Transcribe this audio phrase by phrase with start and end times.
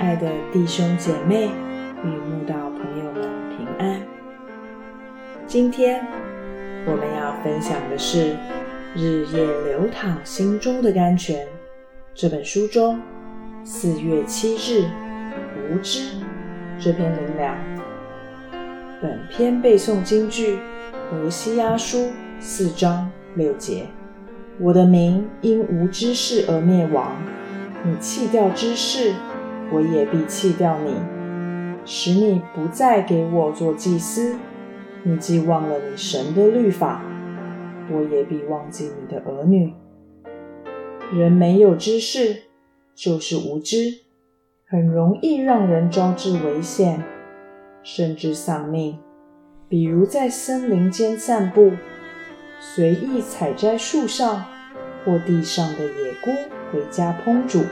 [0.00, 1.48] 爱的弟兄姐妹
[2.02, 4.02] 与慕道朋友们平安。
[5.46, 6.04] 今天
[6.84, 8.32] 我们要分享的是
[8.96, 11.46] 《日夜流淌心中的甘泉》
[12.14, 13.00] 这本书中
[13.62, 14.88] 四月七日
[15.70, 16.16] 无知
[16.80, 17.56] 这篇灵粮。
[19.00, 20.56] 本篇背诵京剧
[21.12, 21.98] 《俄西阿书》
[22.40, 23.86] 四章六节。
[24.58, 27.16] 我的名因无知事而灭亡，
[27.84, 29.12] 你弃掉知识，
[29.72, 30.94] 我也必弃掉你，
[31.84, 34.36] 使你不再给我做祭司。
[35.02, 37.02] 你既忘了你神的律法，
[37.90, 39.74] 我也必忘记你的儿女。
[41.12, 42.42] 人没有知识，
[42.94, 44.02] 就是无知，
[44.68, 47.02] 很容易让人招致危险，
[47.82, 48.96] 甚至丧命。
[49.68, 51.72] 比如在森林间散步，
[52.60, 54.44] 随意采摘树上。
[55.04, 56.30] 或地上的野菇
[56.72, 57.64] 回家烹煮，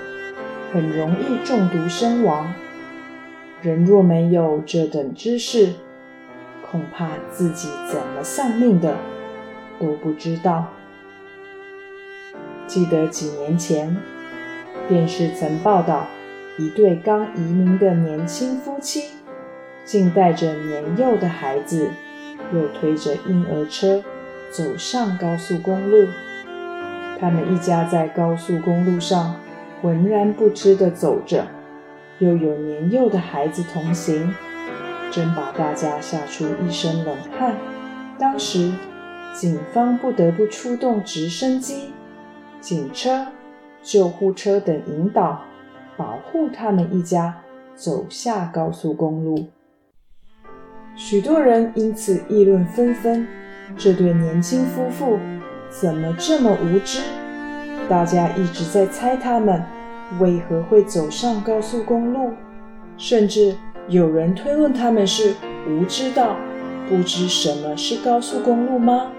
[0.72, 2.52] 很容易中毒身亡。
[3.62, 5.72] 人若没有这等知识，
[6.70, 8.96] 恐怕自己怎么丧命的
[9.78, 10.68] 都不知道。
[12.66, 13.96] 记得几年前，
[14.88, 16.06] 电视曾报道
[16.58, 19.10] 一对刚移民的年轻夫妻，
[19.84, 21.90] 竟带着年幼的孩子，
[22.54, 24.04] 又推着婴儿车，
[24.50, 26.06] 走上高速公路。
[27.20, 29.36] 他们一家在高速公路上
[29.82, 31.46] 浑然不知地走着，
[32.18, 34.34] 又有年幼的孩子同行，
[35.10, 37.54] 真把大家吓出一身冷汗。
[38.18, 38.72] 当时，
[39.34, 41.92] 警方不得不出动直升机、
[42.58, 43.26] 警车、
[43.82, 45.42] 救护车等引导，
[45.96, 47.42] 保护他们一家
[47.74, 49.48] 走下高速公路。
[50.96, 53.26] 许多人因此议论纷纷，
[53.76, 55.18] 这对年轻夫妇。
[55.70, 57.00] 怎么这么无知？
[57.88, 59.62] 大家一直在猜他们
[60.18, 62.32] 为何会走上高速公路，
[62.96, 63.56] 甚至
[63.88, 65.34] 有人推论他们是
[65.68, 66.36] 无知到
[66.88, 69.12] 不知什么是高速公路吗？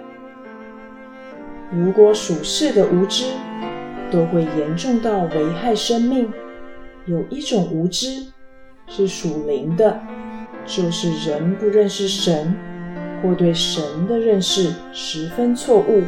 [1.72, 3.26] 如果属世的无知
[4.12, 6.32] 都会严重到危害生命，
[7.06, 8.26] 有一种无知
[8.88, 10.00] 是属灵的，
[10.66, 12.54] 就是人不认识神，
[13.24, 16.04] 或对神的认识十分错误。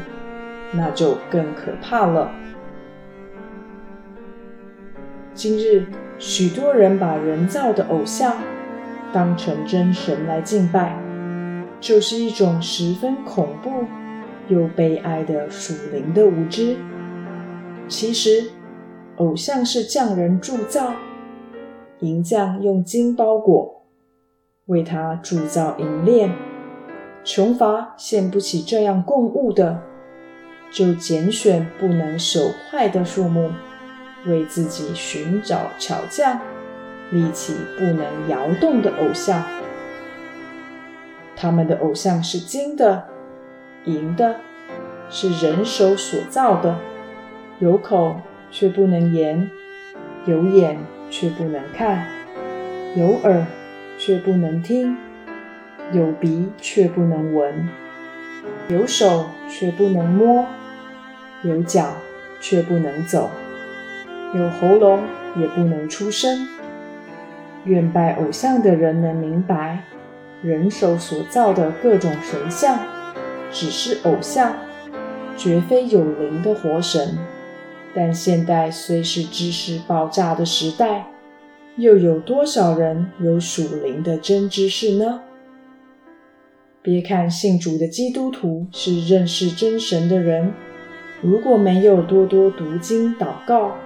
[0.73, 2.31] 那就更可怕了。
[5.34, 5.85] 今日
[6.19, 8.35] 许多人把人造的偶像
[9.11, 10.97] 当成真神来敬拜，
[11.79, 13.85] 就是一种十分恐怖
[14.47, 16.78] 又悲哀的属灵的无知。
[17.88, 18.51] 其实，
[19.17, 20.94] 偶像是匠人铸造，
[22.00, 23.85] 银匠用金包裹，
[24.67, 26.31] 为他铸造银链，
[27.23, 29.81] 穷乏献不起这样供物的。
[30.73, 33.51] 就拣选不能朽坏的树木，
[34.25, 36.41] 为自己寻找巧匠，
[37.11, 39.44] 立起不能摇动的偶像。
[41.35, 43.06] 他们的偶像是金的、
[43.85, 44.38] 银的，
[45.11, 46.79] 是人手所造的，
[47.59, 48.19] 有口
[48.50, 49.51] 却不能言，
[50.25, 50.79] 有眼
[51.11, 52.07] 却不能看，
[52.95, 53.45] 有耳
[54.00, 54.97] 却不能听，
[55.91, 57.69] 有鼻却不能闻，
[58.69, 60.47] 有手却不能摸。
[61.44, 61.94] 有脚
[62.40, 63.30] 却不能走，
[64.34, 65.04] 有喉咙
[65.38, 66.48] 也不能出声。
[67.66, 69.84] 愿拜偶像的人能明白，
[70.42, 72.80] 人手所造的各种神像
[73.52, 74.53] 只是偶像，
[75.38, 77.18] 绝非有灵的活神。
[77.96, 81.08] 但现代虽是知识爆炸的时代，
[81.76, 85.22] 又有多少人有属灵的真知识呢？
[86.82, 90.52] 别看信主的基督徒是认识真神的人。
[91.23, 93.78] 如果没有多多读经、祷告、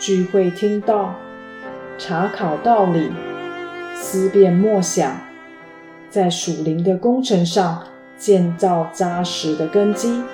[0.00, 1.14] 聚会听到、
[1.96, 3.08] 查考道理、
[3.94, 5.16] 思辨默想，
[6.10, 7.84] 在属灵的工程上
[8.18, 10.24] 建造扎实的根基，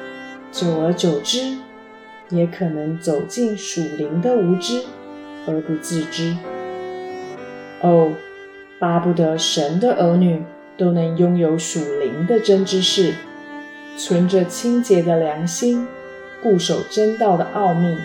[0.51, 1.59] 久而久之，
[2.31, 4.83] 也可能走进属灵的无知
[5.47, 6.35] 而不自知。
[7.83, 8.11] 哦，
[8.79, 10.43] 巴不得神的儿女
[10.79, 13.13] 都能拥有属灵的真知识，
[13.99, 15.87] 存着清洁的良心。
[16.43, 17.97] 固守真道的奥秘，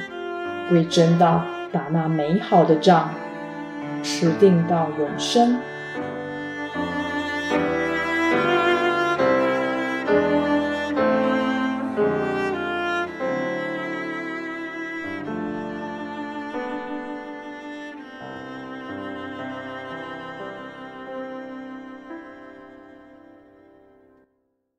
[0.72, 3.10] 为真道打那美好的仗，
[4.04, 5.58] 持定到永生。